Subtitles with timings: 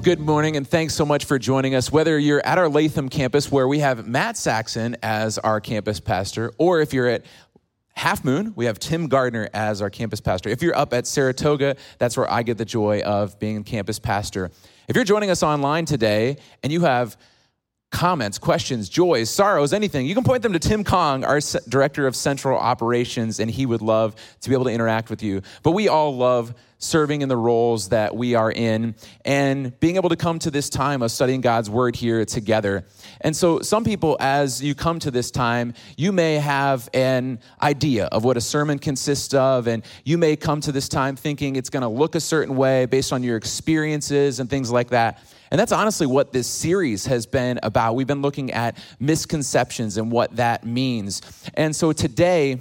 [0.00, 1.92] Well, good morning, and thanks so much for joining us.
[1.92, 6.54] Whether you're at our Latham campus, where we have Matt Saxon as our campus pastor,
[6.56, 7.26] or if you're at
[7.98, 10.48] Halfmoon, we have Tim Gardner as our campus pastor.
[10.48, 14.50] If you're up at Saratoga, that's where I get the joy of being campus pastor.
[14.88, 17.18] If you're joining us online today and you have
[17.90, 22.14] comments, questions, joys, sorrows, anything, you can point them to Tim Kong, our director of
[22.14, 25.42] central operations, and he would love to be able to interact with you.
[25.62, 30.08] But we all love serving in the roles that we are in and being able
[30.08, 32.86] to come to this time of studying God's word here together.
[33.20, 38.06] And so, some people, as you come to this time, you may have an idea
[38.06, 41.70] of what a sermon consists of, and you may come to this time thinking it's
[41.70, 45.22] going to look a certain way based on your experiences and things like that.
[45.50, 47.94] And that's honestly what this series has been about.
[47.96, 51.22] We've been looking at misconceptions and what that means.
[51.54, 52.60] And so today,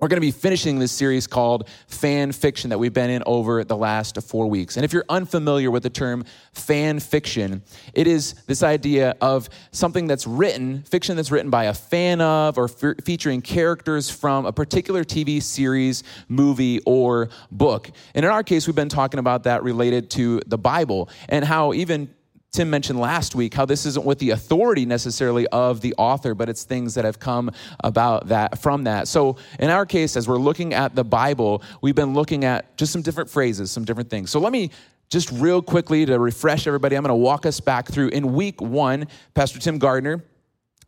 [0.00, 3.64] we're going to be finishing this series called fan fiction that we've been in over
[3.64, 4.76] the last four weeks.
[4.76, 7.62] And if you're unfamiliar with the term fan fiction,
[7.92, 12.56] it is this idea of something that's written, fiction that's written by a fan of
[12.56, 17.90] or featuring characters from a particular TV series, movie, or book.
[18.14, 21.74] And in our case, we've been talking about that related to the Bible and how
[21.74, 22.08] even
[22.52, 26.48] Tim mentioned last week how this isn't with the authority necessarily of the author, but
[26.48, 27.50] it's things that have come
[27.84, 29.06] about that from that.
[29.06, 32.92] So in our case, as we're looking at the Bible, we've been looking at just
[32.92, 34.30] some different phrases, some different things.
[34.30, 34.70] So let me
[35.10, 38.08] just real quickly to refresh everybody, I'm going to walk us back through.
[38.08, 40.24] In week one, Pastor Tim Gardner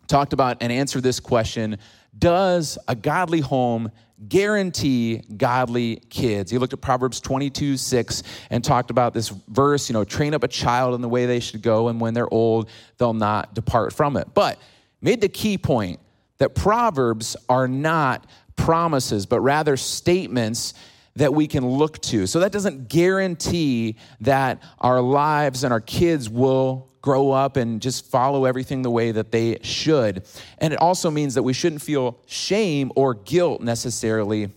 [0.08, 1.78] talked about and answered this question
[2.18, 3.90] Does a godly home
[4.28, 6.50] guarantee godly kids.
[6.50, 10.42] He looked at Proverbs 22 6 and talked about this verse, you know, train up
[10.42, 12.68] a child in the way they should go, and when they're old,
[12.98, 14.28] they'll not depart from it.
[14.34, 14.58] But
[15.00, 16.00] made the key point
[16.38, 20.74] that Proverbs are not promises, but rather statements
[21.16, 22.26] that we can look to.
[22.26, 28.06] So that doesn't guarantee that our lives and our kids will grow up and just
[28.06, 30.24] follow everything the way that they should.
[30.58, 34.50] And it also means that we shouldn't feel shame or guilt necessarily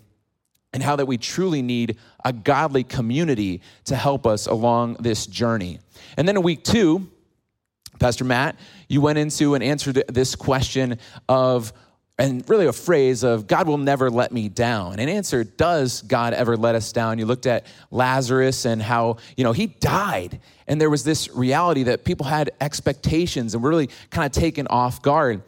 [0.71, 5.79] and how that we truly need a godly community to help us along this journey.
[6.17, 7.09] And then in week 2,
[7.97, 8.57] Pastor Matt,
[8.89, 11.71] you went into and answered this question of
[12.17, 14.99] and really a phrase of God will never let me down.
[14.99, 17.19] And answer, does God ever let us down?
[17.19, 20.39] You looked at Lazarus and how, you know, he died.
[20.65, 24.65] And there was this reality that people had expectations and were really kind of taken
[24.67, 25.41] off guard.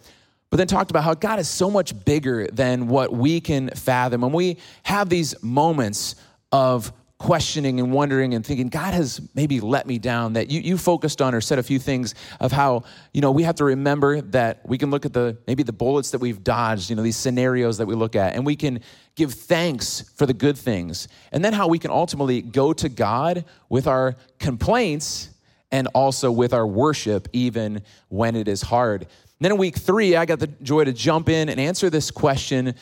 [0.50, 4.24] But then talked about how God is so much bigger than what we can fathom.
[4.24, 6.16] And we have these moments
[6.52, 10.78] of questioning and wondering and thinking god has maybe let me down that you, you
[10.78, 14.22] focused on or said a few things of how you know we have to remember
[14.22, 17.18] that we can look at the maybe the bullets that we've dodged you know these
[17.18, 18.80] scenarios that we look at and we can
[19.18, 21.08] give thanks for the good things.
[21.32, 25.32] And then how we can ultimately go to god with our complaints
[25.72, 29.02] and also with our worship even when it is hard.
[29.02, 29.10] And
[29.42, 32.76] then in week three i got the joy to jump in and answer this question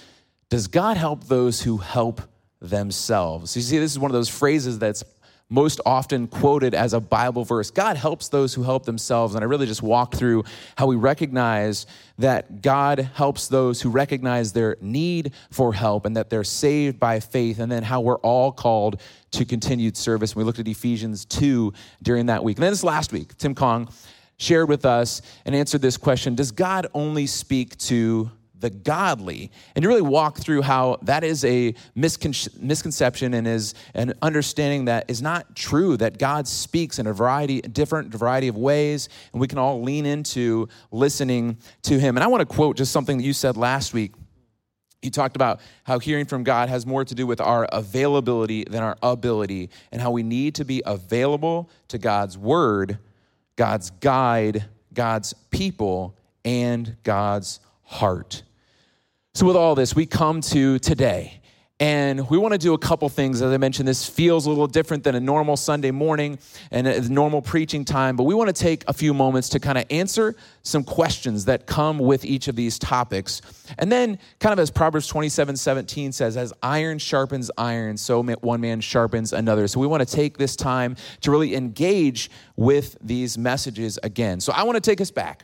[0.50, 2.22] does god help those who help
[2.70, 3.56] themselves.
[3.56, 5.03] You see, this is one of those phrases that's
[5.50, 7.70] most often quoted as a Bible verse.
[7.70, 9.36] God helps those who help themselves.
[9.36, 10.44] And I really just walk through
[10.75, 11.86] how we recognize
[12.18, 17.20] that God helps those who recognize their need for help and that they're saved by
[17.20, 19.00] faith, and then how we're all called
[19.31, 20.36] to continued service.
[20.36, 22.58] We looked at Ephesians 2 during that week.
[22.58, 23.90] And then this last week, Tim Kong
[24.38, 29.84] shared with us and answered this question Does God only speak to the godly and
[29.84, 35.10] to really walk through how that is a miscon- misconception and is an understanding that
[35.10, 39.48] is not true that god speaks in a variety different variety of ways and we
[39.48, 42.18] can all lean into listening to him.
[42.18, 44.13] And i want to quote just something that you said last week.
[45.01, 48.81] You talked about how hearing from God has more to do with our availability than
[48.81, 52.98] our ability, and how we need to be available to God's word,
[53.56, 58.44] God's guide, God's people, and God's heart.
[59.34, 61.42] So, with all this, we come to today.
[61.82, 63.42] And we want to do a couple things.
[63.42, 66.40] As I mentioned, this feels a little different than a normal Sunday morning
[66.72, 69.78] and a normal preaching time, but we want to take a few moments to kind
[69.78, 73.42] of answer some questions that come with each of these topics.
[73.78, 78.62] And then, kind of as Proverbs 27 17 says, as iron sharpens iron, so one
[78.62, 79.68] man sharpens another.
[79.68, 84.40] So we want to take this time to really engage with these messages again.
[84.40, 85.44] So I want to take us back,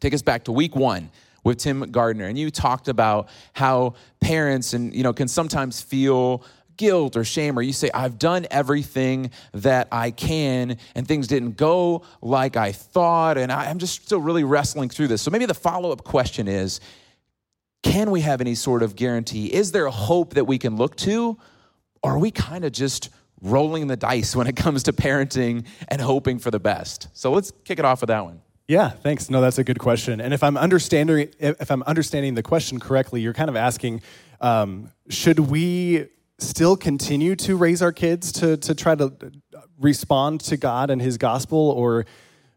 [0.00, 1.10] take us back to week one
[1.44, 6.44] with Tim Gardner, and you talked about how parents and you know can sometimes feel
[6.76, 11.56] guilt or shame, or you say, I've done everything that I can, and things didn't
[11.56, 15.22] go like I thought, and I'm just still really wrestling through this.
[15.22, 16.80] So maybe the follow up question is
[17.84, 19.52] can we have any sort of guarantee?
[19.52, 21.38] Is there a hope that we can look to,
[22.02, 23.10] or are we kind of just
[23.44, 27.08] rolling the dice when it comes to parenting and hoping for the best.
[27.12, 28.40] So let's kick it off with that one.
[28.66, 29.28] Yeah, thanks.
[29.28, 30.20] No, that's a good question.
[30.20, 34.00] And if I'm understanding if I'm understanding the question correctly, you're kind of asking,
[34.40, 36.06] um, should we
[36.38, 39.12] still continue to raise our kids to to try to
[39.78, 42.06] respond to God and His gospel, or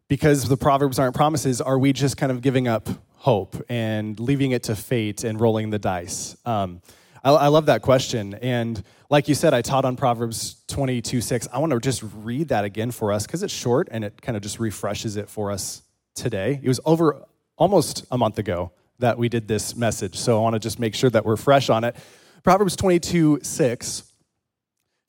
[0.07, 4.51] because the proverbs aren't promises, are we just kind of giving up hope and leaving
[4.51, 6.38] it to fate and rolling the dice?
[6.45, 6.81] Um,
[7.21, 11.50] I, I love that question, and like you said, I taught on Proverbs 22 6.
[11.51, 14.38] I want to just read that again for us because it's short and it kind
[14.38, 15.81] of just refreshes it for us
[16.18, 16.60] today.
[16.62, 17.24] It was over
[17.58, 20.96] almost a month ago that we did this message, so I want to just make
[20.96, 21.96] sure that we're fresh on it.
[22.44, 24.04] Proverbs 22 6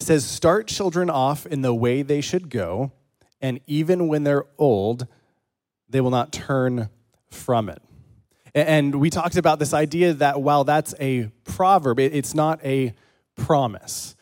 [0.01, 2.93] says, Start children off in the way they should go,
[3.41, 5.07] and even when they're old,
[5.89, 6.91] they will not turn
[7.31, 7.83] from it.
[8.55, 12.95] And we talked about this idea that while that's a proverb, it's not a
[13.37, 14.17] promise.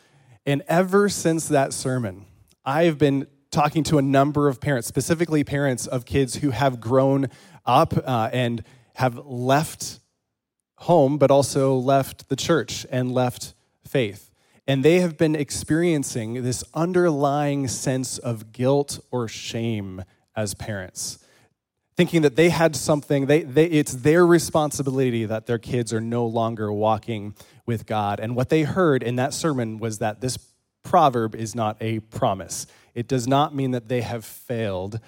[0.45, 2.27] And ever since that sermon,
[2.65, 7.27] I've been talking to a number of parents, specifically parents of kids who have grown
[7.65, 8.63] up uh, and
[8.97, 9.99] have left
[10.81, 13.55] home, but also left the church and left
[13.87, 14.31] faith.
[14.67, 20.05] And they have been experiencing this underlying sense of guilt or shame
[20.37, 21.19] as parents,
[21.97, 26.27] thinking that they had something, they, they, it's their responsibility that their kids are no
[26.27, 28.21] longer walking with God.
[28.21, 30.37] And what they heard in that sermon was that this
[30.83, 32.67] proverb is not a promise.
[32.97, 35.01] It does not mean that they have failed.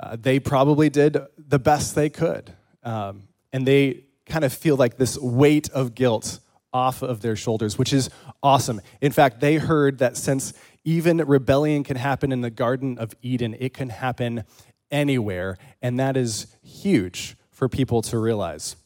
[0.00, 2.50] Uh, they probably did the best they could.
[2.82, 6.40] Um, and they kind of feel like this weight of guilt
[6.72, 8.08] off of their shoulders, which is
[8.42, 8.80] awesome.
[9.02, 13.54] In fact, they heard that since even rebellion can happen in the Garden of Eden,
[13.60, 14.44] it can happen
[14.90, 15.58] anywhere.
[15.82, 18.76] And that is huge for people to realize.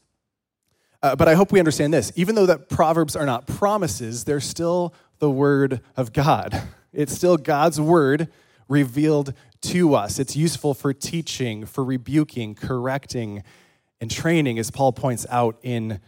[1.04, 2.10] Uh, but I hope we understand this.
[2.16, 6.60] Even though that Proverbs are not promises, they're still the Word of God.
[6.92, 8.28] It's still God's Word
[8.68, 10.18] revealed to us.
[10.18, 13.42] It's useful for teaching, for rebuking, correcting,
[14.00, 16.00] and training, as Paul points out in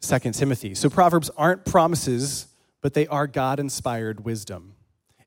[0.00, 0.74] 2 Timothy.
[0.74, 2.46] So Proverbs aren't promises,
[2.80, 4.74] but they are God inspired wisdom.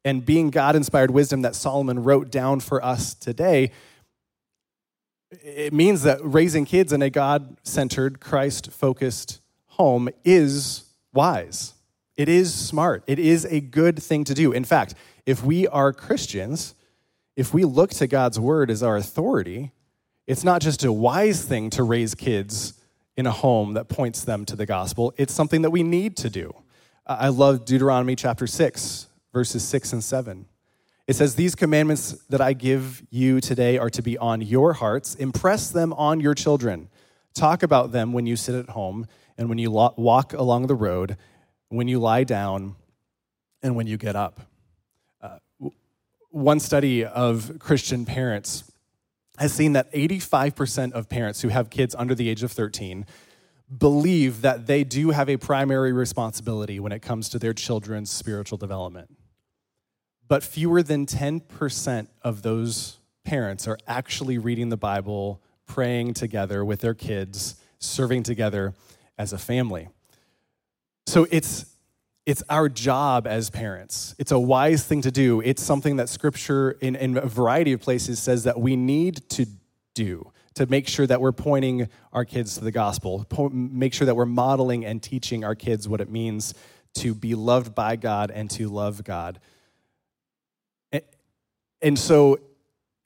[0.05, 3.71] And being God inspired wisdom that Solomon wrote down for us today
[5.31, 11.73] it means that raising kids in a God centered, Christ focused home is wise.
[12.17, 13.03] It is smart.
[13.05, 14.51] It is a good thing to do.
[14.51, 16.73] In fact, if we are Christians,
[17.35, 19.71] if we look to God's word as our authority,
[20.25, 22.73] it's not just a wise thing to raise kids
[23.15, 26.29] in a home that points them to the gospel, it's something that we need to
[26.29, 26.53] do.
[27.05, 30.45] I love Deuteronomy chapter 6, verses 6 and 7.
[31.07, 35.15] It says, These commandments that I give you today are to be on your hearts.
[35.15, 36.89] Impress them on your children.
[37.33, 41.15] Talk about them when you sit at home and when you walk along the road,
[41.69, 42.75] when you lie down,
[43.63, 44.39] and when you get up.
[45.21, 45.37] Uh,
[46.29, 48.63] one study of Christian parents
[49.37, 53.05] has seen that 85% of parents who have kids under the age of 13
[53.75, 58.57] believe that they do have a primary responsibility when it comes to their children's spiritual
[58.57, 59.15] development.
[60.27, 66.79] But fewer than 10% of those parents are actually reading the Bible, praying together with
[66.79, 68.73] their kids, serving together
[69.17, 69.89] as a family.
[71.07, 71.65] So it's
[72.25, 74.13] it's our job as parents.
[74.19, 75.39] It's a wise thing to do.
[75.39, 79.45] It's something that scripture in, in a variety of places says that we need to
[79.95, 84.05] do to make sure that we're pointing our kids to the gospel, po- make sure
[84.05, 86.53] that we're modeling and teaching our kids what it means
[86.95, 89.39] to be loved by God and to love God.
[91.81, 92.39] And so,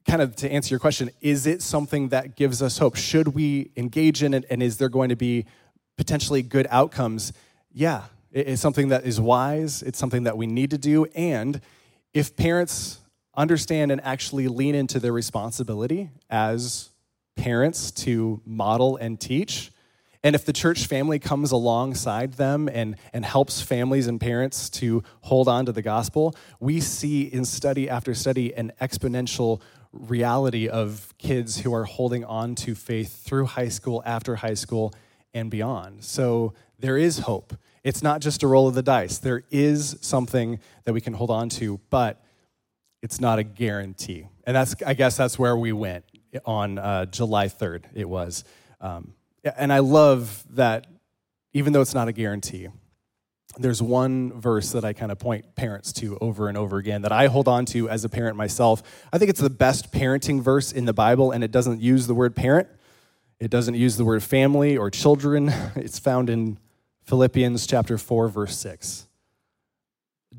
[0.07, 2.95] kind of to answer your question, is it something that gives us hope?
[2.95, 4.45] Should we engage in it?
[4.49, 5.45] And is there going to be
[5.97, 7.33] potentially good outcomes?
[7.73, 11.05] Yeah, it's something that is wise, it's something that we need to do.
[11.15, 11.61] And
[12.13, 12.99] if parents
[13.35, 16.89] understand and actually lean into their responsibility as
[17.35, 19.71] parents to model and teach,
[20.23, 25.03] and if the church family comes alongside them and, and helps families and parents to
[25.21, 29.61] hold on to the gospel, we see in study after study an exponential
[29.91, 34.93] reality of kids who are holding on to faith through high school, after high school,
[35.33, 36.03] and beyond.
[36.03, 37.53] So there is hope.
[37.83, 39.17] It's not just a roll of the dice.
[39.17, 42.23] There is something that we can hold on to, but
[43.01, 44.27] it's not a guarantee.
[44.45, 46.05] And that's, I guess, that's where we went
[46.45, 47.85] on uh, July 3rd.
[47.93, 48.43] It was.
[48.79, 50.87] Um, and I love that
[51.53, 52.67] even though it's not a guarantee,
[53.57, 57.11] there's one verse that I kind of point parents to over and over again that
[57.11, 58.81] I hold on to as a parent myself.
[59.11, 62.13] I think it's the best parenting verse in the Bible, and it doesn't use the
[62.13, 62.69] word parent,
[63.39, 65.51] it doesn't use the word family or children.
[65.75, 66.59] It's found in
[67.03, 69.07] Philippians chapter 4, verse 6.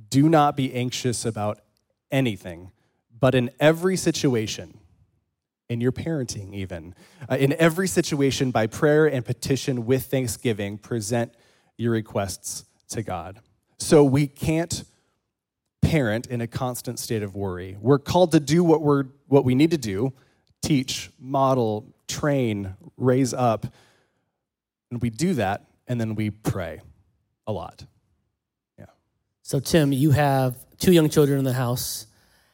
[0.08, 1.60] Do not be anxious about
[2.10, 2.70] anything,
[3.18, 4.78] but in every situation,
[5.68, 6.94] in your parenting, even,
[7.30, 11.32] uh, in every situation, by prayer and petition with thanksgiving, present
[11.76, 13.40] your requests to God.
[13.78, 14.84] So we can't
[15.80, 17.76] parent in a constant state of worry.
[17.80, 20.12] We're called to do what, we're, what we need to do
[20.62, 23.66] teach, model, train, raise up.
[24.90, 26.80] And we do that, and then we pray
[27.46, 27.84] a lot.
[28.78, 28.86] Yeah.
[29.42, 32.06] So, Tim, you have two young children in the house.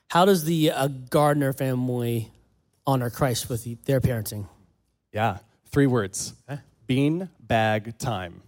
[0.08, 2.30] How does the uh, Gardner family
[2.86, 4.48] honor Christ with their parenting?
[5.12, 5.38] Yeah,
[5.70, 6.34] three words
[6.86, 8.42] bean bag time.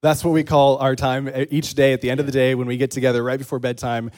[0.00, 2.68] That's what we call our time each day at the end of the day when
[2.68, 4.12] we get together right before bedtime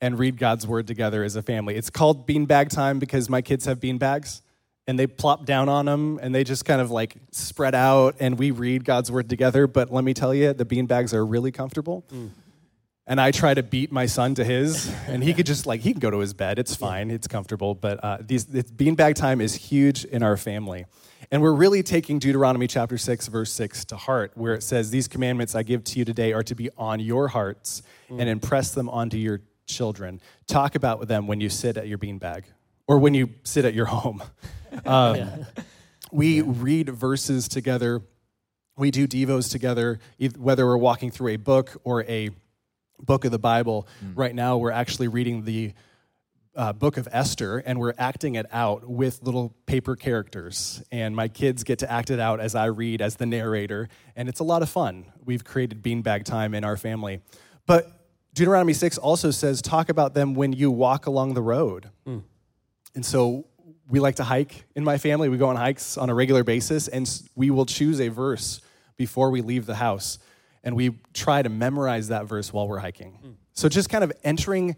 [0.00, 1.74] and read God's word together as a family.
[1.74, 4.42] It's called bean bag time because my kids have bean bags
[4.86, 8.38] and they plop down on them and they just kind of like spread out and
[8.38, 9.66] we read God's word together.
[9.66, 12.04] But let me tell you, the bean bags are really comfortable.
[12.12, 12.30] Mm
[13.06, 15.92] and I try to beat my son to his, and he could just like he
[15.92, 16.58] can go to his bed.
[16.58, 17.10] It's fine.
[17.10, 17.74] It's comfortable.
[17.74, 20.86] But uh, these beanbag time is huge in our family,
[21.30, 25.08] and we're really taking Deuteronomy chapter six, verse six to heart, where it says, "These
[25.08, 28.20] commandments I give to you today are to be on your hearts, mm.
[28.20, 30.20] and impress them onto your children.
[30.46, 32.44] Talk about them when you sit at your beanbag,
[32.86, 34.22] or when you sit at your home."
[34.84, 35.36] Um, yeah.
[36.10, 36.42] We yeah.
[36.46, 38.02] read verses together.
[38.76, 39.98] We do devos together,
[40.38, 42.30] whether we're walking through a book or a
[43.00, 43.86] book of the Bible.
[44.04, 44.12] Mm.
[44.14, 45.72] Right now, we're actually reading the
[46.54, 50.82] uh, book of Esther, and we're acting it out with little paper characters.
[50.90, 54.28] And my kids get to act it out as I read as the narrator, and
[54.28, 55.06] it's a lot of fun.
[55.24, 57.20] We've created beanbag time in our family.
[57.66, 57.90] But
[58.34, 61.90] Deuteronomy 6 also says, talk about them when you walk along the road.
[62.06, 62.22] Mm.
[62.94, 63.46] And so
[63.88, 65.28] we like to hike in my family.
[65.28, 68.60] We go on hikes on a regular basis, and we will choose a verse
[68.96, 70.18] before we leave the house
[70.64, 73.18] and we try to memorize that verse while we're hiking.
[73.24, 73.34] Mm.
[73.52, 74.76] So just kind of entering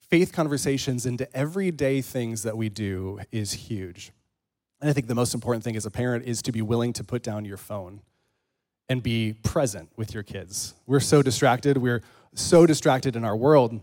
[0.00, 4.12] faith conversations into everyday things that we do is huge.
[4.80, 7.04] And I think the most important thing as a parent is to be willing to
[7.04, 8.00] put down your phone
[8.88, 10.74] and be present with your kids.
[10.86, 12.02] We're so distracted, we're
[12.34, 13.80] so distracted in our world.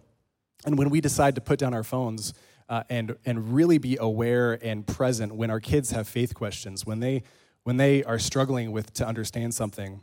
[0.66, 2.34] And when we decide to put down our phones
[2.70, 7.00] uh, and, and really be aware and present when our kids have faith questions, when
[7.00, 7.24] they,
[7.64, 10.02] when they are struggling with to understand something,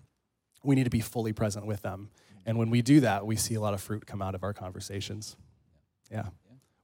[0.63, 2.11] we need to be fully present with them.
[2.47, 4.53] And when we do that, we see a lot of fruit come out of our
[4.53, 5.37] conversations.
[6.11, 6.27] Yeah.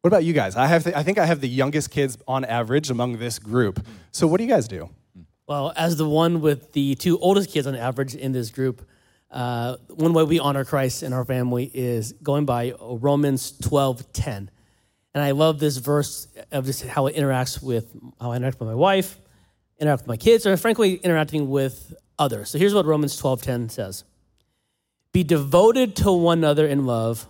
[0.01, 0.57] What about you guys?
[0.57, 3.85] I have, I think I have the youngest kids on average among this group.
[4.13, 4.91] So what do you guys do?
[5.49, 8.87] Well, as the one with the two oldest kids on average in this group,
[9.31, 14.51] uh, one way we honor Christ in our family is going by Romans 12 10.
[15.19, 18.69] And I love this verse of just how it interacts with how I interact with
[18.69, 19.19] my wife,
[19.81, 22.51] interact with my kids, or frankly, interacting with others.
[22.51, 24.05] So here's what Romans 12:10 says.
[25.11, 27.27] Be devoted to one another in love,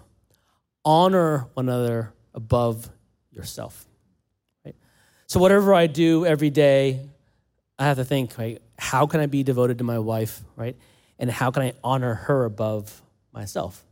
[0.84, 2.90] honor one another above
[3.32, 3.86] yourself.
[4.66, 4.76] Right?
[5.26, 7.08] So whatever I do every day,
[7.78, 10.76] I have to think, right, how can I be devoted to my wife, right?
[11.18, 13.00] And how can I honor her above
[13.32, 13.82] myself?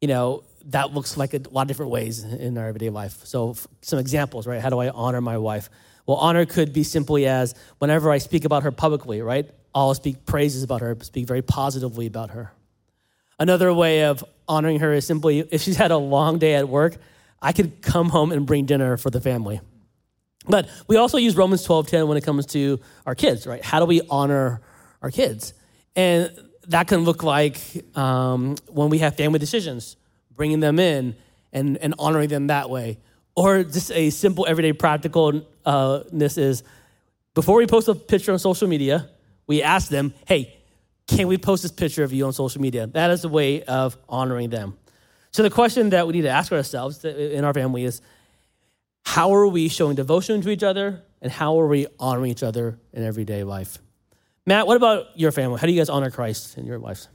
[0.00, 3.24] You know, that looks like a lot of different ways in our everyday life.
[3.24, 4.60] So some examples, right?
[4.60, 5.68] How do I honor my wife?
[6.06, 9.48] Well, honor could be simply as whenever I speak about her publicly, right?
[9.74, 12.52] I'll speak praises about her, speak very positively about her.
[13.38, 16.96] Another way of honoring her is simply if she's had a long day at work,
[17.40, 19.60] I could come home and bring dinner for the family.
[20.46, 23.64] But we also use Romans 12:10 when it comes to our kids, right?
[23.64, 24.60] How do we honor
[25.00, 25.54] our kids?
[25.94, 26.30] And
[26.68, 27.60] that can look like
[27.96, 29.96] um, when we have family decisions,
[30.36, 31.16] bringing them in
[31.52, 32.98] and, and honoring them that way.
[33.34, 36.62] Or just a simple everyday practicalness uh, is
[37.34, 39.08] before we post a picture on social media,
[39.46, 40.56] we ask them, hey,
[41.06, 42.86] can we post this picture of you on social media?
[42.86, 44.76] That is a way of honoring them.
[45.30, 48.02] So the question that we need to ask ourselves uh, in our family is
[49.04, 52.78] how are we showing devotion to each other and how are we honoring each other
[52.92, 53.78] in everyday life?
[54.46, 55.58] Matt, what about your family?
[55.58, 57.08] How do you guys honor Christ in your lives?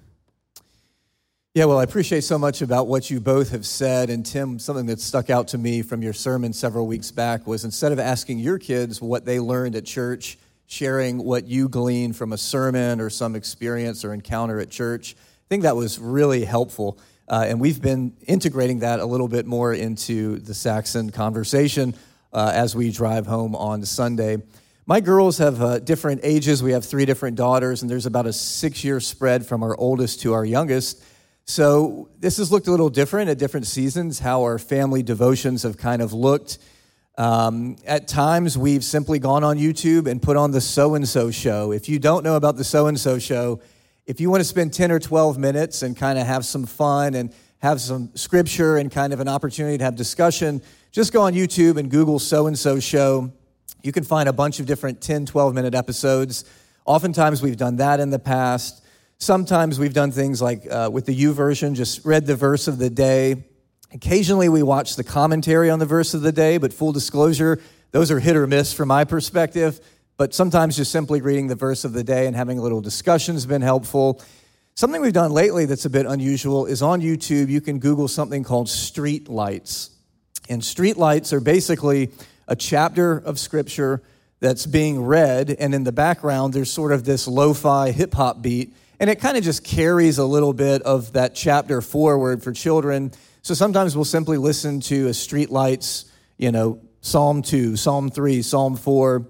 [1.58, 4.12] Yeah, well, I appreciate so much about what you both have said.
[4.12, 7.66] And Tim, something that stuck out to me from your sermon several weeks back was
[7.66, 10.38] instead of asking your kids what they learned at church,
[10.68, 15.16] sharing what you gleaned from a sermon or some experience or encounter at church.
[15.18, 17.00] I think that was really helpful.
[17.28, 21.96] Uh, and we've been integrating that a little bit more into the Saxon conversation
[22.34, 24.38] uh, as we drive home on Sunday.
[24.86, 26.62] My girls have uh, different ages.
[26.62, 30.22] We have three different daughters, and there's about a six year spread from our oldest
[30.22, 31.04] to our youngest.
[31.50, 35.78] So this has looked a little different at different seasons, how our family devotions have
[35.78, 36.60] kind of looked.
[37.18, 41.32] Um, at times, we've simply gone on YouTube and put on the so and so
[41.32, 41.72] show.
[41.72, 43.62] If you don't know about the so and so show,
[44.06, 47.14] if you want to spend 10 or 12 minutes and kind of have some fun
[47.14, 50.62] and have some scripture and kind of an opportunity to have discussion,
[50.92, 53.32] just go on YouTube and Google so and so show.
[53.84, 56.44] You can find a bunch of different 10, 12 minute episodes.
[56.84, 58.84] Oftentimes we've done that in the past.
[59.20, 62.78] Sometimes we've done things like uh, with the U YouVersion, just read the verse of
[62.78, 63.44] the day.
[63.92, 67.60] Occasionally we watch the commentary on the verse of the day, but full disclosure,
[67.92, 69.80] those are hit or miss from my perspective.
[70.18, 73.34] But sometimes just simply reading the verse of the day and having a little discussion
[73.34, 74.22] has been helpful.
[74.76, 78.44] Something we've done lately that's a bit unusual is on YouTube, you can Google something
[78.44, 79.90] called street lights.
[80.48, 82.12] And street lights are basically
[82.48, 84.04] a chapter of scripture
[84.40, 88.44] that's being read, and in the background, there's sort of this lo fi hip hop
[88.44, 92.52] beat, and it kind of just carries a little bit of that chapter forward for
[92.52, 93.12] children.
[93.42, 98.42] So sometimes we'll simply listen to a street lights, you know, Psalm 2, Psalm 3,
[98.42, 99.26] Psalm 4,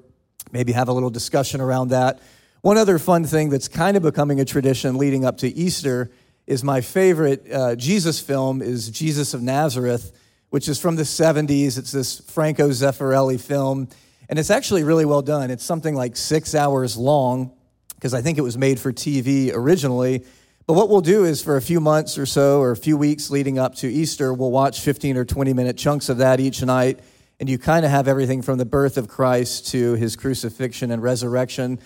[0.52, 2.20] maybe have a little discussion around that.
[2.62, 6.12] One other fun thing that's kind of becoming a tradition leading up to Easter
[6.48, 10.14] is my favorite uh, Jesus film is Jesus of Nazareth
[10.50, 11.78] which is from the 70s.
[11.78, 13.90] It's this Franco Zeffirelli film,
[14.30, 15.52] and it's actually really well done.
[15.52, 17.52] It's something like six hours long,
[17.98, 20.24] because I think it was made for TV originally.
[20.66, 23.30] But what we'll do is for a few months or so, or a few weeks
[23.30, 27.00] leading up to Easter, we'll watch 15 or 20 minute chunks of that each night.
[27.40, 31.04] And you kind of have everything from the birth of Christ to his crucifixion and
[31.04, 31.80] resurrection.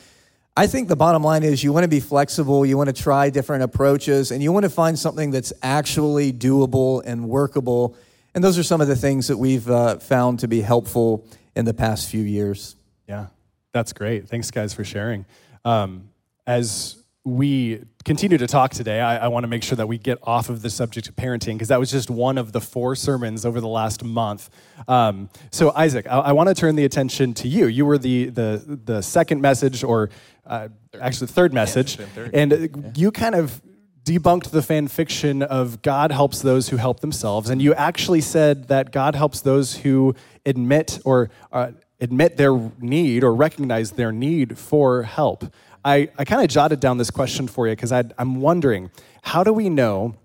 [0.56, 3.30] I think the bottom line is you want to be flexible, you want to try
[3.30, 7.96] different approaches, and you want to find something that's actually doable and workable
[8.34, 11.25] and those are some of the things that we've uh, found to be helpful
[11.56, 12.75] in the past few years.
[13.08, 13.27] Yeah,
[13.74, 14.30] that's great.
[14.30, 15.25] Thanks, guys, for sharing.
[15.65, 16.10] Um,
[16.48, 20.18] as we continue to talk today, I, I want to make sure that we get
[20.24, 23.46] off of the subject of parenting because that was just one of the four sermons
[23.46, 24.50] over the last month.
[24.88, 27.68] Um, so, Isaac, I, I want to turn the attention to you.
[27.68, 30.09] You were the the the second message, or
[30.46, 32.31] uh, actually the third message, yeah, third.
[32.33, 32.92] and yeah.
[32.96, 33.62] you kind of
[34.03, 38.68] debunked the fan fiction of God helps those who help themselves, and you actually said
[38.70, 44.57] that God helps those who admit or uh, admit their need or recognize their need
[44.57, 45.46] for help.
[45.85, 49.53] I, I kind of jotted down this question for you because I'm wondering how do
[49.53, 50.16] we know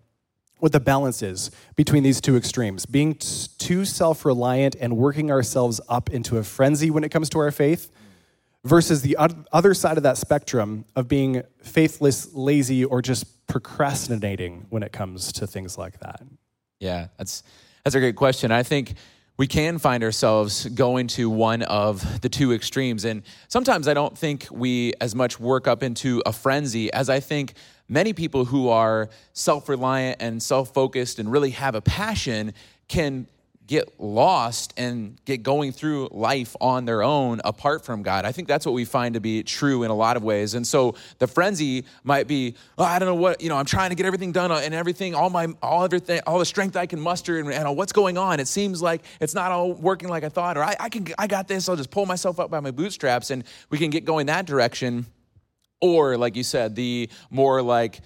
[0.58, 5.30] what the balance is between these two extremes being t- too self reliant and working
[5.30, 7.90] ourselves up into a frenzy when it comes to our faith?
[8.66, 9.16] versus the
[9.52, 15.32] other side of that spectrum of being faithless, lazy, or just procrastinating when it comes
[15.32, 16.20] to things like that?
[16.80, 17.44] Yeah, that's
[17.84, 18.50] that's a great question.
[18.50, 18.94] I think
[19.36, 23.04] we can find ourselves going to one of the two extremes.
[23.04, 27.20] And sometimes I don't think we as much work up into a frenzy as I
[27.20, 27.54] think
[27.88, 32.54] many people who are self reliant and self focused and really have a passion
[32.88, 33.26] can
[33.66, 38.24] get lost and get going through life on their own apart from God.
[38.24, 40.54] I think that's what we find to be true in a lot of ways.
[40.54, 43.90] And so the frenzy might be, oh, I don't know what, you know, I'm trying
[43.90, 47.00] to get everything done and everything, all my, all everything, all the strength I can
[47.00, 48.38] muster and, and what's going on.
[48.38, 51.26] It seems like it's not all working like I thought, or I, I can, I
[51.26, 51.68] got this.
[51.68, 55.06] I'll just pull myself up by my bootstraps and we can get going that direction.
[55.80, 58.00] Or like you said, the more like,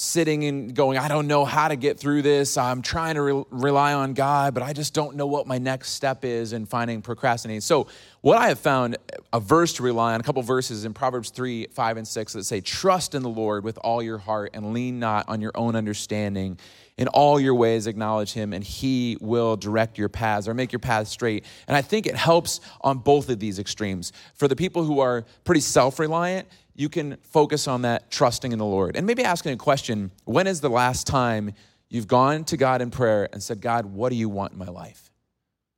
[0.00, 2.56] sitting and going, I don't know how to get through this.
[2.56, 5.90] I'm trying to re- rely on God, but I just don't know what my next
[5.90, 7.60] step is in finding procrastinating.
[7.60, 7.86] So,
[8.22, 8.96] what I have found
[9.32, 12.44] a verse to rely on, a couple verses in Proverbs 3, 5, and 6 that
[12.44, 15.76] say, Trust in the Lord with all your heart and lean not on your own
[15.76, 16.58] understanding.
[16.96, 20.80] In all your ways, acknowledge him, and he will direct your paths or make your
[20.80, 21.44] paths straight.
[21.66, 24.12] And I think it helps on both of these extremes.
[24.34, 28.58] For the people who are pretty self reliant, you can focus on that trusting in
[28.58, 28.96] the Lord.
[28.96, 31.54] And maybe asking a question when is the last time
[31.88, 34.68] you've gone to God in prayer and said, God, what do you want in my
[34.68, 35.10] life?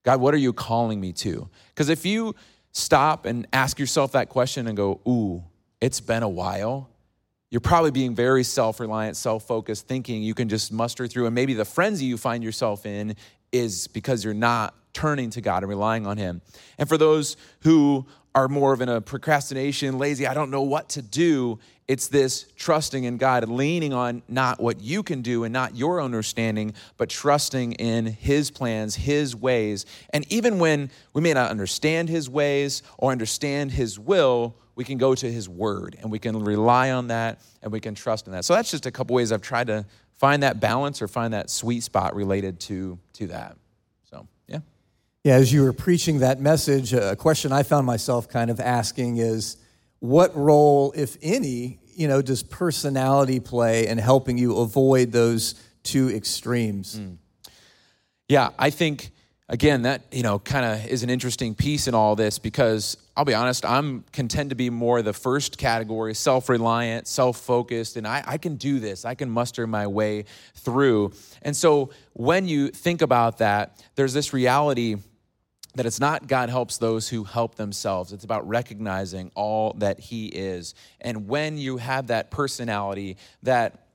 [0.04, 1.48] God, what are you calling me to?
[1.68, 2.34] Because if you
[2.72, 5.44] stop and ask yourself that question and go, ooh,
[5.80, 6.88] it's been a while,
[7.52, 11.26] you're probably being very self reliant, self focused, thinking you can just muster through.
[11.26, 13.14] And maybe the frenzy you find yourself in
[13.52, 16.40] is because you're not turning to God and relying on Him.
[16.78, 20.88] And for those who are more of in a procrastination, lazy, I don't know what
[20.90, 21.58] to do.
[21.88, 26.00] It's this trusting in God, leaning on not what you can do and not your
[26.00, 29.84] understanding, but trusting in His plans, His ways.
[30.08, 34.98] And even when we may not understand His ways or understand His will, we can
[34.98, 38.32] go to His Word and we can rely on that and we can trust in
[38.32, 38.44] that.
[38.44, 41.50] So that's just a couple ways I've tried to find that balance or find that
[41.50, 43.56] sweet spot related to, to that.
[44.10, 44.58] So, yeah.
[45.24, 49.18] Yeah, as you were preaching that message, a question I found myself kind of asking
[49.18, 49.56] is
[49.98, 56.08] what role, if any, you know, does personality play in helping you avoid those two
[56.08, 56.98] extremes?
[56.98, 57.18] Mm.
[58.28, 59.10] Yeah, I think
[59.48, 63.24] again, that, you know, kind of is an interesting piece in all this because I'll
[63.24, 68.06] be honest, I'm content to be more the first category, self reliant, self focused, and
[68.06, 69.04] I, I can do this.
[69.04, 70.24] I can muster my way
[70.54, 71.12] through.
[71.42, 74.96] And so when you think about that, there's this reality
[75.74, 78.12] that it's not God helps those who help themselves.
[78.12, 80.74] It's about recognizing all that He is.
[81.00, 83.86] And when you have that personality that,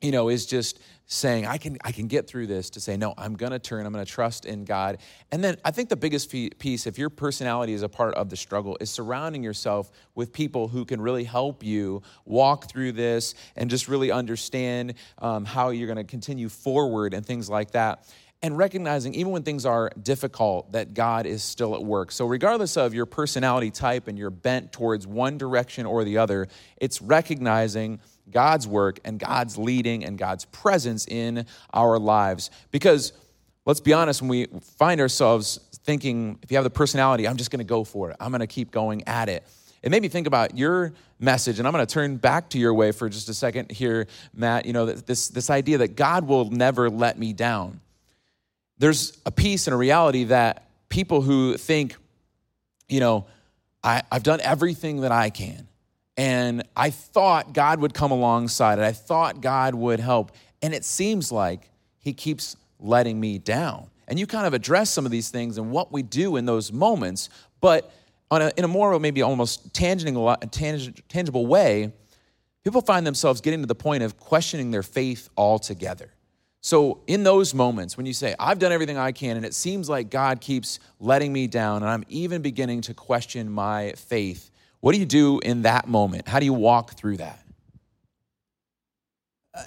[0.00, 3.12] you know, is just saying i can i can get through this to say no
[3.18, 4.98] i'm going to turn i'm going to trust in god.
[5.30, 8.36] And then i think the biggest piece if your personality is a part of the
[8.36, 13.68] struggle is surrounding yourself with people who can really help you walk through this and
[13.68, 18.06] just really understand um, how you're going to continue forward and things like that
[18.44, 22.12] and recognizing even when things are difficult that God is still at work.
[22.12, 26.48] So regardless of your personality type and your bent towards one direction or the other,
[26.76, 32.50] it's recognizing God's work and God's leading and God's presence in our lives.
[32.70, 33.14] Because
[33.64, 37.50] let's be honest, when we find ourselves thinking, if you have the personality, I'm just
[37.60, 39.42] to go for it, I'm to keep going at it.
[39.82, 42.92] It made me think about your message, and I'm to turn back to your way
[42.92, 44.66] for just a second here, Matt.
[44.66, 47.80] You know, this, this idea that God will never let me down
[48.78, 51.96] there's a piece and a reality that people who think,
[52.88, 53.26] you know,
[53.82, 55.68] I, I've done everything that I can.
[56.16, 58.82] And I thought God would come alongside it.
[58.82, 60.32] I thought God would help.
[60.62, 63.90] And it seems like He keeps letting me down.
[64.06, 66.72] And you kind of address some of these things and what we do in those
[66.72, 67.92] moments, but
[68.30, 70.36] a, in a more maybe almost tangible,
[71.08, 71.92] tangible way,
[72.62, 76.13] people find themselves getting to the point of questioning their faith altogether.
[76.64, 79.86] So, in those moments when you say, I've done everything I can, and it seems
[79.86, 84.50] like God keeps letting me down, and I'm even beginning to question my faith,
[84.80, 86.26] what do you do in that moment?
[86.26, 87.44] How do you walk through that?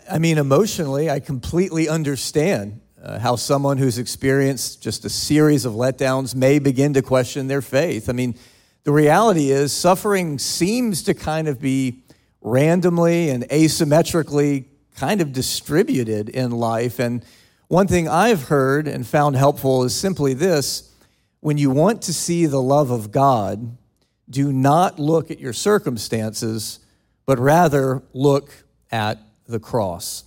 [0.09, 5.73] I mean, emotionally, I completely understand uh, how someone who's experienced just a series of
[5.73, 8.09] letdowns may begin to question their faith.
[8.09, 8.33] I mean,
[8.85, 12.05] the reality is, suffering seems to kind of be
[12.41, 14.65] randomly and asymmetrically
[14.97, 16.99] kind of distributed in life.
[16.99, 17.23] And
[17.67, 20.91] one thing I've heard and found helpful is simply this
[21.39, 23.77] when you want to see the love of God,
[24.29, 26.79] do not look at your circumstances,
[27.25, 28.51] but rather look
[28.91, 30.23] at the cross.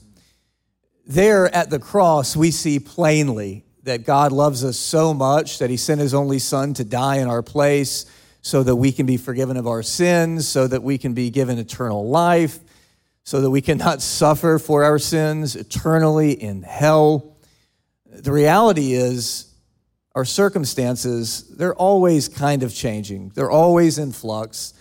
[1.07, 5.77] There at the cross, we see plainly that God loves us so much that He
[5.77, 8.07] sent His only Son to die in our place
[8.41, 11.59] so that we can be forgiven of our sins, so that we can be given
[11.59, 12.61] eternal life,
[13.31, 17.37] so that we cannot suffer for our sins eternally in hell.
[18.05, 19.55] The reality is,
[20.17, 24.75] our circumstances, they're always kind of changing, they're always in flux.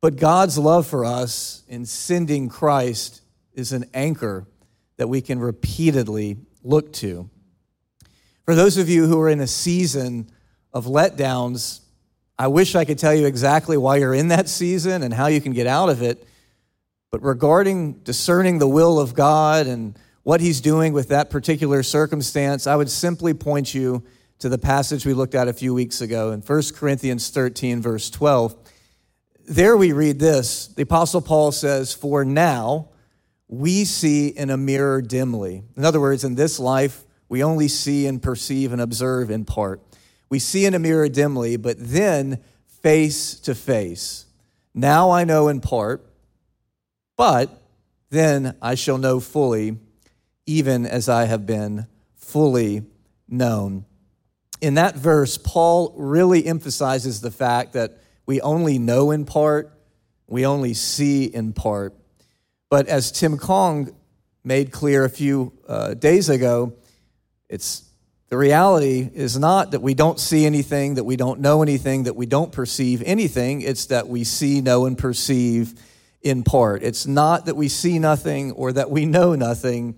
[0.00, 3.20] But God's love for us in sending Christ
[3.52, 4.46] is an anchor
[4.96, 7.28] that we can repeatedly look to.
[8.44, 10.30] For those of you who are in a season
[10.72, 11.80] of letdowns,
[12.38, 15.40] I wish I could tell you exactly why you're in that season and how you
[15.40, 16.28] can get out of it.
[17.12, 22.66] But regarding discerning the will of God and what He's doing with that particular circumstance,
[22.66, 24.02] I would simply point you
[24.38, 28.08] to the passage we looked at a few weeks ago in 1 Corinthians 13, verse
[28.08, 28.56] 12.
[29.46, 32.88] There we read this the Apostle Paul says, For now
[33.46, 35.64] we see in a mirror dimly.
[35.76, 39.82] In other words, in this life, we only see and perceive and observe in part.
[40.30, 42.42] We see in a mirror dimly, but then
[42.80, 44.24] face to face.
[44.72, 46.08] Now I know in part
[47.16, 47.62] but
[48.10, 49.78] then I shall know fully,
[50.46, 52.82] even as I have been fully
[53.28, 53.84] known.
[54.60, 59.72] In that verse, Paul really emphasizes the fact that we only know in part,
[60.26, 61.94] we only see in part.
[62.70, 63.94] But as Tim Kong
[64.44, 66.74] made clear a few uh, days ago,
[67.48, 67.88] it's
[68.28, 72.16] the reality is not that we don't see anything, that we don't know anything, that
[72.16, 73.60] we don't perceive anything.
[73.60, 75.74] It's that we see, know, and perceive
[76.22, 76.82] in part.
[76.82, 79.96] It's not that we see nothing or that we know nothing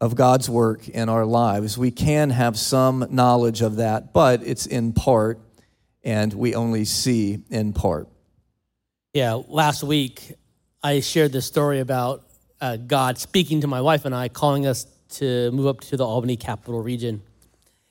[0.00, 1.76] of God's work in our lives.
[1.76, 5.40] We can have some knowledge of that, but it's in part,
[6.04, 8.08] and we only see in part.
[9.12, 10.34] Yeah, last week
[10.82, 12.24] I shared this story about
[12.60, 16.04] uh, God speaking to my wife and I, calling us to move up to the
[16.04, 17.22] Albany capital region.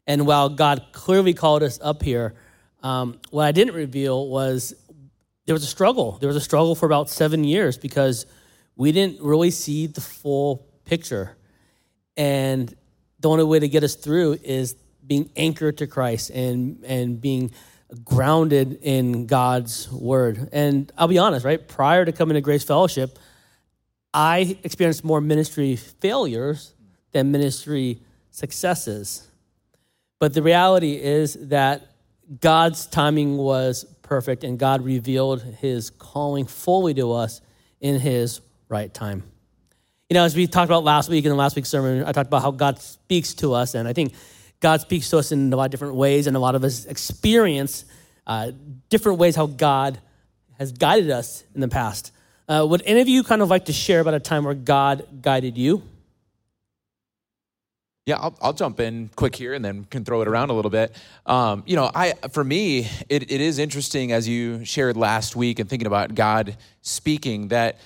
[0.06, 2.36] And while God clearly called us up here,
[2.84, 4.74] um, what I didn't reveal was
[5.48, 6.20] there was a struggle.
[6.20, 8.28] There was a struggle for about seven years because
[8.76, 11.38] we didn't really see the full picture.
[12.18, 12.76] And
[13.20, 17.52] the only way to get us through is being anchored to Christ and, and being
[18.04, 20.50] grounded in God's word.
[20.52, 21.66] And I'll be honest, right?
[21.68, 23.18] Prior to coming to Grace Fellowship,
[24.14, 26.74] I experienced more ministry failures
[27.14, 29.28] than ministry successes
[30.20, 31.92] But the reality is that
[32.42, 37.42] God's timing was perfect and God revealed his calling fully to us
[37.80, 39.24] in his right time.
[40.10, 42.28] You know, as we talked about last week in the last week's sermon, I talked
[42.28, 44.14] about how God speaks to us, and I think
[44.62, 46.86] God speaks to us in a lot of different ways, and a lot of us
[46.86, 47.84] experience
[48.26, 48.52] uh,
[48.90, 50.00] different ways how God
[50.58, 52.14] has guided us in the past.
[52.48, 55.22] Uh, would any of you kind of like to share about a time where God
[55.22, 55.84] guided you?
[58.08, 60.72] Yeah, I'll, I'll jump in quick here and then can throw it around a little
[60.72, 60.96] bit.
[61.26, 65.60] Um, you know, I for me, it, it is interesting as you shared last week
[65.60, 67.80] and thinking about God speaking that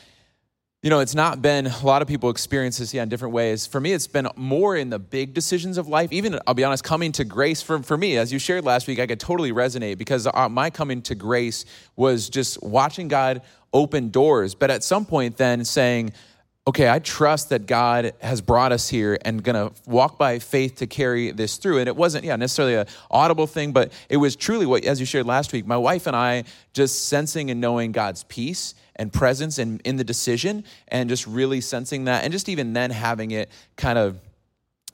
[0.83, 3.67] you know, it's not been, a lot of people experience this, yeah, in different ways.
[3.67, 6.11] For me, it's been more in the big decisions of life.
[6.11, 8.99] Even, I'll be honest, coming to grace, for, for me, as you shared last week,
[8.99, 14.09] I could totally resonate because uh, my coming to grace was just watching God open
[14.09, 14.55] doors.
[14.55, 16.13] But at some point, then saying,
[16.67, 20.87] okay, I trust that God has brought us here and to walk by faith to
[20.87, 21.79] carry this through.
[21.79, 25.05] And it wasn't, yeah, necessarily an audible thing, but it was truly what, as you
[25.05, 26.43] shared last week, my wife and I
[26.73, 31.61] just sensing and knowing God's peace and presence in, in the decision and just really
[31.61, 34.19] sensing that and just even then having it kind of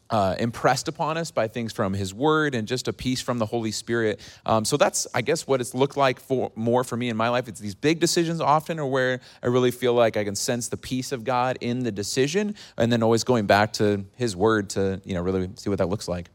[0.10, 3.46] uh, impressed upon us by things from his word and just a peace from the
[3.46, 4.20] holy spirit.
[4.46, 7.30] Um, so that's i guess what it's looked like for more for me in my
[7.30, 7.48] life.
[7.48, 10.78] It's these big decisions often or where i really feel like i can sense the
[10.78, 15.02] peace of god in the decision and then always going back to his word to
[15.04, 16.30] you know really see what that looks like.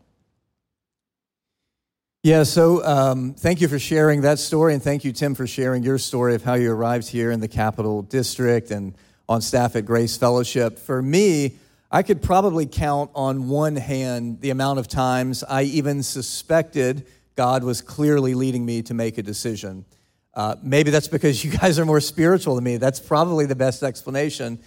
[2.25, 5.83] Yeah, so um, thank you for sharing that story, and thank you, Tim, for sharing
[5.83, 8.95] your story of how you arrived here in the Capital District and
[9.29, 10.79] on staff at Grace Fellowship.
[10.79, 11.57] For me,
[11.95, 17.63] I could probably count on one hand the amount of times I even suspected God
[17.63, 19.85] was clearly leading me to make a decision.
[20.33, 22.79] Uh, maybe that's because you guys are more spiritual than me.
[22.79, 24.59] That's probably the best explanation.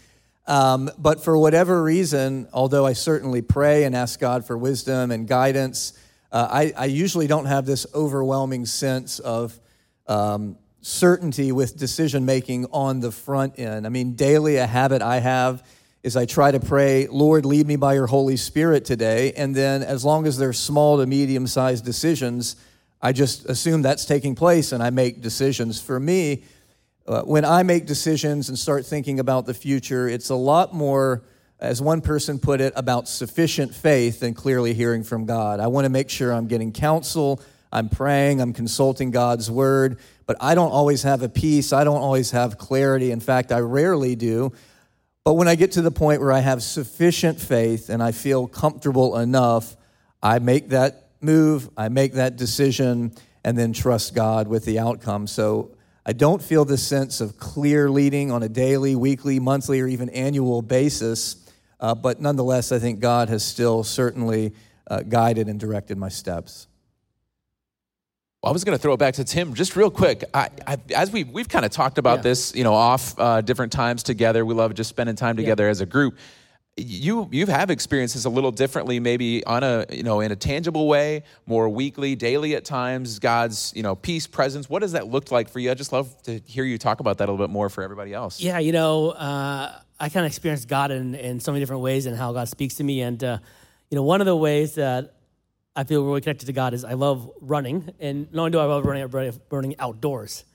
[0.45, 5.27] Um, but for whatever reason, although I certainly pray and ask God for wisdom and
[5.27, 5.93] guidance,
[6.31, 9.59] uh, I, I, usually don't have this overwhelming sense of
[10.07, 13.88] um, certainty with decision making on the front end.
[13.88, 15.63] I mean, daily, a habit I have
[16.06, 19.34] is I try to pray, Lord, lead me by your Holy Spirit today.
[19.34, 22.58] And then, as long as they're small to medium sized decisions,
[23.02, 25.82] I just assume that's taking place and I make decisions.
[25.82, 26.44] For me,
[27.08, 31.24] uh, when I make decisions and start thinking about the future, it's a lot more
[31.60, 35.60] as one person put it, about sufficient faith and clearly hearing from God.
[35.60, 37.41] I want to make sure I'm getting counsel,
[37.72, 41.74] I'm praying, I'm consulting God's word, but I don't always have a peace.
[41.74, 43.10] I don't always have clarity.
[43.10, 44.54] In fact, I rarely do.
[45.25, 48.47] But when I get to the point where I have sufficient faith and I feel
[48.47, 49.75] comfortable enough,
[50.21, 53.11] I make that move, I make that decision,
[53.43, 55.25] and then trust God with the outcome.
[55.25, 55.71] So
[56.05, 60.09] I don't feel this sense of clear leading on a daily, weekly, monthly, or even
[60.09, 61.38] annual basis.
[61.79, 64.53] Uh, but nonetheless, I think God has still certainly
[64.88, 66.67] uh, guided and directed my steps.
[68.45, 70.23] I was going to throw it back to Tim just real quick.
[70.34, 72.23] I, I, as we we've kind of talked about yeah.
[72.23, 74.45] this, you know, off uh, different times together.
[74.45, 75.71] We love just spending time together yeah.
[75.71, 76.17] as a group.
[76.77, 80.88] You you have experiences a little differently, maybe on a you know in a tangible
[80.88, 83.19] way, more weekly, daily at times.
[83.19, 84.69] God's you know peace, presence.
[84.69, 85.71] What does that look like for you?
[85.71, 88.13] I just love to hear you talk about that a little bit more for everybody
[88.13, 88.41] else.
[88.41, 89.12] Yeah, you know.
[89.12, 92.49] Uh, I kind of experienced God in, in so many different ways and how God
[92.49, 93.01] speaks to me.
[93.01, 93.38] And, uh,
[93.89, 95.14] you know, one of the ways that
[95.75, 97.91] I feel really connected to God is I love running.
[97.99, 100.45] And not only do I love running, I love running outdoors.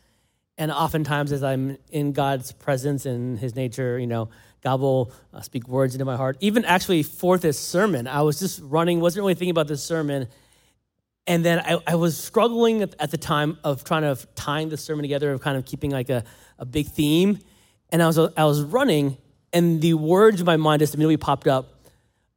[0.56, 4.30] And oftentimes, as I'm in God's presence and His nature, you know,
[4.62, 6.36] God will uh, speak words into my heart.
[6.40, 10.28] Even actually for this sermon, I was just running, wasn't really thinking about this sermon.
[11.26, 15.02] And then I, I was struggling at, the time of trying to tying the sermon
[15.02, 16.24] together, of kind of keeping like a,
[16.58, 17.38] a big theme.
[17.90, 19.16] And I was, I was running,
[19.52, 21.74] and the words in my mind just immediately popped up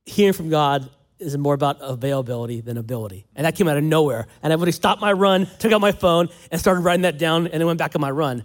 [0.06, 0.90] hearing from God
[1.24, 3.26] is more about availability than ability.
[3.36, 4.28] And that came out of nowhere.
[4.42, 7.48] And I would stopped my run, took out my phone, and started writing that down,
[7.48, 8.44] and then went back on my run.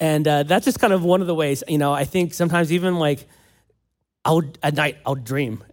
[0.00, 2.72] And uh, that's just kind of one of the ways, you know, I think sometimes
[2.72, 3.26] even like
[4.24, 5.64] I'll, at night, I'll dream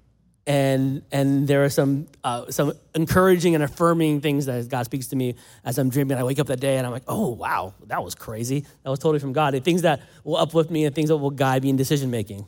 [0.47, 5.15] and and there are some uh, some encouraging and affirming things that God speaks to
[5.15, 6.17] me as I'm dreaming.
[6.17, 8.65] I wake up that day and I'm like, oh wow, that was crazy.
[8.84, 9.55] That was totally from God.
[9.55, 12.45] And things that will uplift me and things that will guide me in decision making.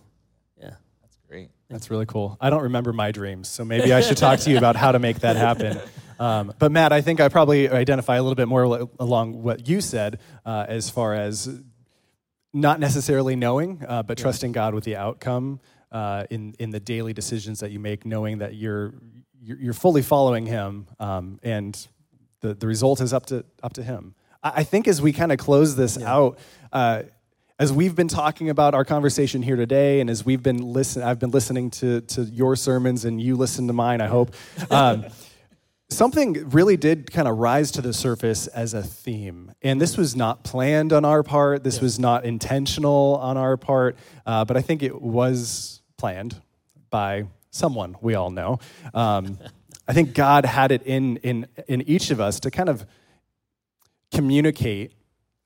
[1.69, 2.38] Yeah, that's really cool.
[2.39, 4.99] I don't remember my dreams, so maybe I should talk to you about how to
[4.99, 5.80] make that happen.
[6.19, 9.82] Um, but Matt, I think I probably identify a little bit more along what you
[9.82, 11.62] said uh, as far as
[12.53, 15.60] not necessarily knowing, uh, but trusting God with the outcome
[15.91, 18.95] uh, in in the daily decisions that you make, knowing that you're
[19.41, 21.88] you're, fully following Him, um, and
[22.41, 24.15] the the result is up to up to Him.
[24.41, 26.13] I, I think as we kind of close this yeah.
[26.13, 26.39] out.
[27.59, 31.17] As we've been talking about our conversation here today, and as we've been listen, I've
[31.17, 33.99] been listening to, to your sermons, and you listen to mine.
[33.99, 34.35] I hope.
[34.69, 35.05] Um,
[35.89, 39.53] something really did kind of rise to the surface as a theme.
[39.63, 43.97] And this was not planned on our part, this was not intentional on our part,
[44.27, 46.39] uh, but I think it was planned
[46.91, 48.59] by someone we all know.
[48.93, 49.39] Um,
[49.87, 52.85] I think God had it in, in, in each of us to kind of
[54.13, 54.93] communicate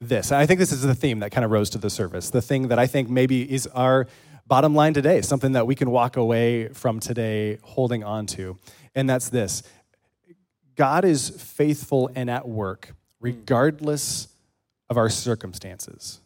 [0.01, 0.31] this.
[0.31, 2.31] And I think this is the theme that kind of rose to the surface.
[2.31, 4.07] The thing that I think maybe is our
[4.47, 8.57] bottom line today, something that we can walk away from today holding on to.
[8.95, 9.63] And that's this
[10.75, 14.27] God is faithful and at work, regardless
[14.89, 16.19] of our circumstances.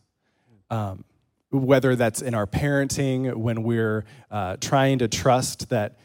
[0.69, 1.03] Um,
[1.51, 5.97] whether that's in our parenting, when we're uh, trying to trust that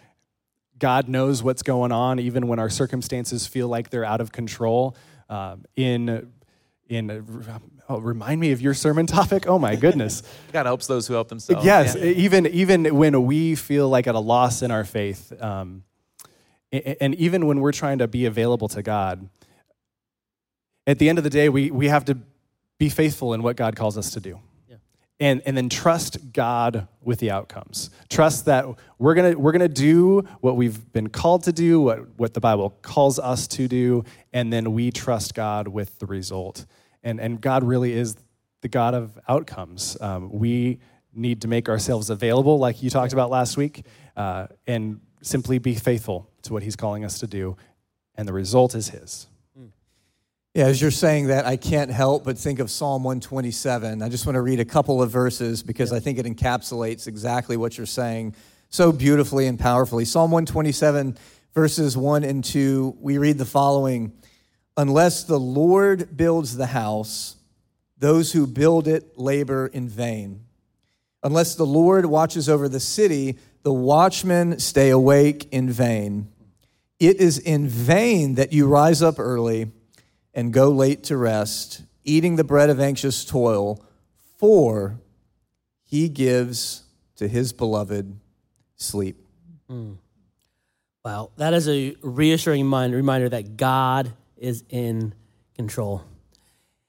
[0.78, 4.96] God knows what's going on, even when our circumstances feel like they're out of control.
[5.28, 6.32] Um, in
[6.90, 7.10] in
[7.88, 9.46] oh, remind me of your sermon topic.
[9.46, 10.22] Oh my goodness!
[10.52, 11.64] God helps those who help themselves.
[11.64, 12.04] Yes, yeah.
[12.04, 15.84] even even when we feel like at a loss in our faith, um,
[16.72, 19.28] and even when we're trying to be available to God,
[20.86, 22.18] at the end of the day, we we have to
[22.78, 24.40] be faithful in what God calls us to do
[25.20, 27.90] and, and then trust God with the outcomes.
[28.08, 28.66] Trust that
[28.98, 32.70] we're gonna, we're gonna do what we've been called to do, what, what the Bible
[32.82, 36.64] calls us to do, and then we trust God with the result.
[37.02, 38.16] And, and God really is
[38.60, 39.96] the God of outcomes.
[40.00, 40.80] Um, we
[41.14, 43.84] need to make ourselves available, like you talked about last week,
[44.16, 47.56] uh, and simply be faithful to what He's calling us to do,
[48.14, 49.26] and the result is His.
[50.52, 54.02] Yeah, as you're saying that, I can't help but think of Psalm 127.
[54.02, 57.56] I just want to read a couple of verses because I think it encapsulates exactly
[57.56, 58.34] what you're saying
[58.68, 60.04] so beautifully and powerfully.
[60.04, 61.16] Psalm 127,
[61.54, 64.12] verses 1 and 2, we read the following
[64.80, 67.36] Unless the Lord builds the house,
[67.98, 70.46] those who build it labor in vain.
[71.22, 76.28] Unless the Lord watches over the city, the watchmen stay awake in vain.
[76.98, 79.70] It is in vain that you rise up early
[80.32, 83.84] and go late to rest, eating the bread of anxious toil,
[84.38, 84.98] for
[85.84, 86.84] he gives
[87.16, 88.18] to his beloved
[88.76, 89.18] sleep.
[89.70, 89.98] Mm.
[91.04, 95.14] Wow, that is a reassuring reminder that God is in
[95.54, 96.02] control.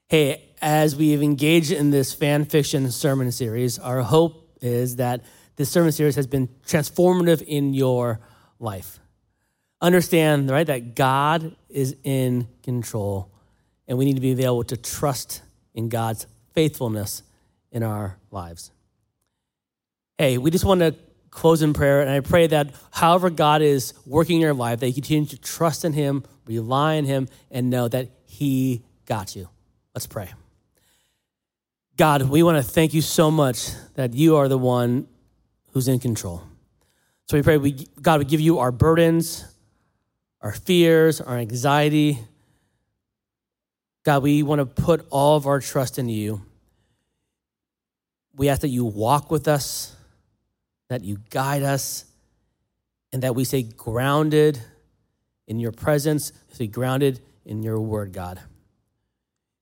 [0.08, 5.24] Hey, as we've engaged in this fan fiction sermon series, our hope is that
[5.56, 8.20] this sermon series has been transformative in your
[8.58, 8.98] life.
[9.80, 13.32] Understand, right, that God is in control
[13.88, 15.42] and we need to be able to trust
[15.74, 17.22] in God's faithfulness
[17.70, 18.70] in our lives.
[20.18, 20.94] Hey, we just want to
[21.32, 24.86] close in prayer, and I pray that however God is working in your life, that
[24.86, 29.48] you continue to trust in Him, rely on Him, and know that He got you.
[29.92, 30.30] Let's pray.
[31.96, 35.08] God, we want to thank you so much that you are the one
[35.72, 36.44] who's in control.
[37.26, 39.44] So we pray, we, God, we give you our burdens,
[40.40, 42.20] our fears, our anxiety,
[44.04, 46.42] God, we want to put all of our trust in you.
[48.34, 49.91] We ask that you walk with us,
[50.92, 52.04] that you guide us,
[53.12, 54.60] and that we stay grounded
[55.46, 58.40] in your presence, stay grounded in your word, God.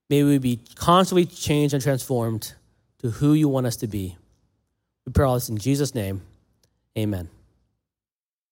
[0.09, 2.53] May we be constantly changed and transformed
[2.99, 4.17] to who you want us to be.
[5.05, 6.21] We pray all this in Jesus' name.
[6.97, 7.29] Amen.